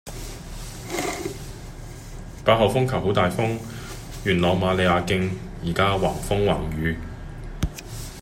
[2.43, 3.59] 八號風球好大風，
[4.25, 5.29] 元朗瑪利亞徑
[5.61, 6.97] 依家橫風橫雨